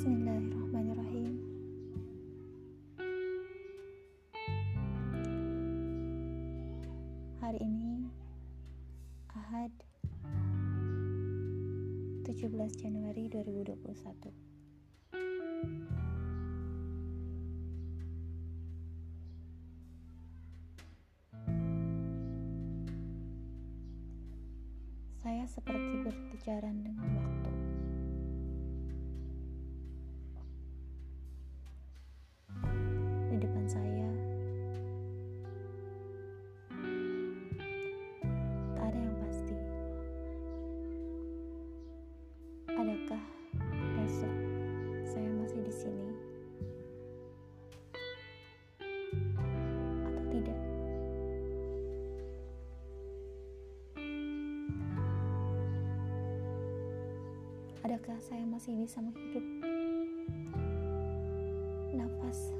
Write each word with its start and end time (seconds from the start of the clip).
Bismillahirrahmanirrahim. 0.00 1.44
Hari 7.44 7.60
ini 7.60 8.08
Ahad 9.28 9.68
17 12.24 12.32
Januari 12.80 13.28
2021. 13.28 14.32
Saya 25.20 25.44
seperti 25.44 25.92
berkejaran 26.08 26.88
dengan 26.88 27.04
waktu. 27.20 27.69
Adakah 57.90 58.22
saya 58.22 58.46
masih 58.46 58.78
bisa 58.78 59.02
menghirup 59.02 59.42
nafas 61.90 62.54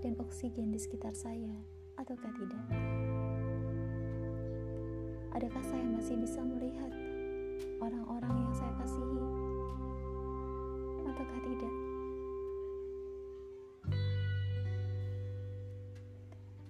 dan 0.00 0.16
oksigen 0.24 0.72
di 0.72 0.80
sekitar 0.80 1.12
saya, 1.12 1.52
ataukah 2.00 2.32
tidak? 2.32 2.64
Adakah 5.36 5.60
saya 5.68 5.84
masih 5.92 6.16
bisa 6.16 6.40
melihat 6.40 6.88
orang-orang 7.76 8.40
yang 8.40 8.54
saya 8.56 8.72
kasihi, 8.80 9.20
ataukah 11.12 11.40
tidak? 11.44 11.74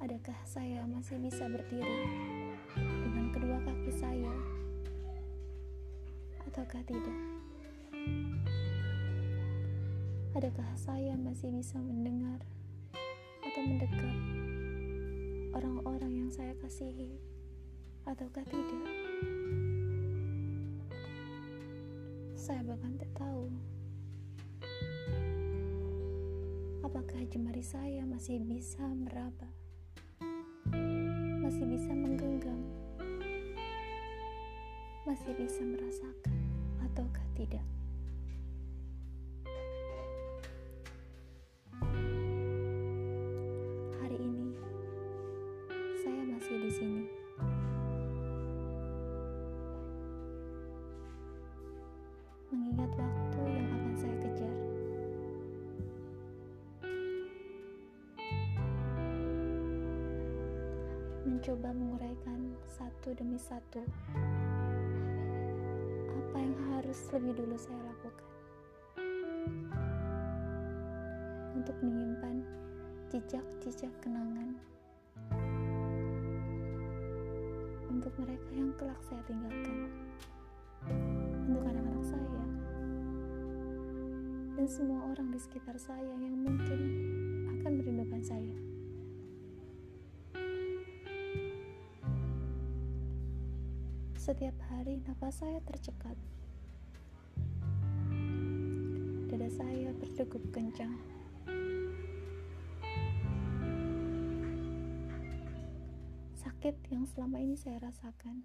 Adakah 0.02 0.38
saya 0.42 0.82
masih 0.82 1.22
bisa 1.22 1.46
berdiri 1.46 2.10
dengan 2.74 3.30
kedua 3.30 3.62
kaki 3.62 3.94
saya, 3.94 4.34
ataukah 6.42 6.82
tidak? 6.82 7.38
Adakah 10.38 10.70
saya 10.78 11.18
masih 11.18 11.50
bisa 11.50 11.82
mendengar 11.82 12.38
atau 13.42 13.62
mendekat 13.66 14.16
orang-orang 15.50 16.12
yang 16.14 16.30
saya 16.30 16.54
kasihi, 16.62 17.18
ataukah 18.06 18.46
tidak? 18.46 18.86
Saya 22.38 22.62
bahkan 22.62 22.94
tak 23.02 23.10
tahu 23.18 23.50
apakah 26.86 27.20
jemari 27.28 27.60
saya 27.66 28.06
masih 28.06 28.38
bisa 28.38 28.86
meraba, 28.94 29.50
masih 31.42 31.66
bisa 31.66 31.90
menggenggam, 31.90 32.62
masih 35.02 35.34
bisa 35.34 35.66
merasakan, 35.66 36.38
ataukah 36.86 37.26
tidak. 37.34 37.66
Mencoba 61.28 61.76
menguraikan 61.76 62.56
satu 62.64 63.12
demi 63.12 63.36
satu 63.36 63.84
apa 66.08 66.36
yang 66.40 66.56
harus 66.72 66.96
lebih 67.12 67.36
dulu 67.36 67.52
saya 67.60 67.76
lakukan. 67.84 68.28
Untuk 71.52 71.76
menyimpan 71.84 72.40
jejak-jejak 73.12 73.92
kenangan. 74.00 74.56
Untuk 77.92 78.16
mereka 78.16 78.48
yang 78.56 78.72
kelak 78.80 79.00
saya 79.04 79.20
tinggalkan, 79.28 79.92
untuk 81.44 81.60
anak-anak 81.60 82.04
saya, 82.08 82.44
dan 84.56 84.64
semua 84.64 85.12
orang 85.12 85.28
di 85.28 85.36
sekitar 85.44 85.76
saya 85.76 86.08
yang 86.08 86.40
mungkin 86.40 86.80
akan 87.52 87.72
merindukan 87.76 88.24
saya. 88.24 88.77
Setiap 94.28 94.60
hari 94.68 95.00
nafas 95.08 95.40
saya 95.40 95.56
tercekat, 95.64 96.12
dada 99.32 99.48
saya 99.48 99.88
berdegup 99.96 100.44
kencang. 100.52 100.92
sakit 106.36 106.76
yang 106.92 107.08
selama 107.08 107.40
ini 107.40 107.56
saya 107.56 107.80
rasakan. 107.80 108.44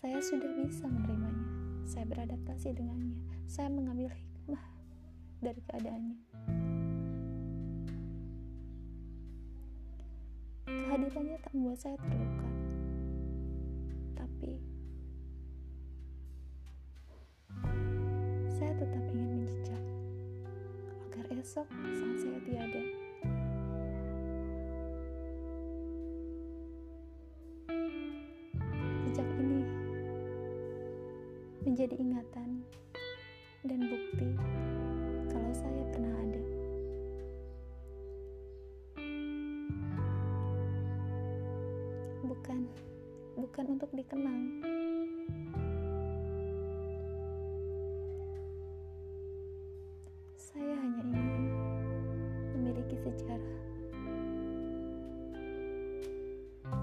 Saya 0.00 0.16
sudah 0.24 0.48
bisa 0.64 0.88
menerimanya. 0.88 1.44
Saya 1.84 2.08
beradaptasi 2.08 2.72
dengannya. 2.72 3.20
Saya 3.44 3.68
mengambil 3.68 4.16
hikmah 4.16 4.64
dari 5.44 5.60
keadaannya. 5.60 6.69
Kehadirannya 10.70 11.36
tak 11.42 11.52
membuat 11.54 11.78
saya 11.82 11.96
terluka. 11.98 12.48
Tapi 14.14 14.52
saya 18.46 18.72
tetap 18.78 19.02
ingin 19.10 19.28
menjejak 19.42 19.84
agar 21.10 21.26
esok 21.42 21.66
saat 21.66 22.16
saya 22.22 22.38
tiada 22.46 22.82
jejak 29.10 29.28
ini 29.42 29.66
menjadi 31.66 31.94
ingatan 31.98 32.62
dan 33.66 33.80
bukti 33.90 34.28
bukan 42.50 42.66
bukan 43.38 43.64
untuk 43.78 43.90
dikenang 43.94 44.42
Saya 50.34 50.74
hanya 50.82 50.98
ingin 51.06 51.46
memiliki 52.58 52.98
sejarah 53.06 53.54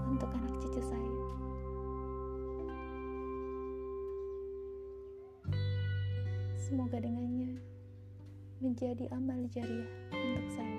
untuk 0.08 0.32
anak 0.32 0.56
cucu 0.56 0.80
saya. 0.80 1.16
Semoga 6.56 6.96
dengannya 6.96 7.60
menjadi 8.64 9.04
amal 9.12 9.44
jariah 9.52 9.92
untuk 10.16 10.48
saya. 10.56 10.77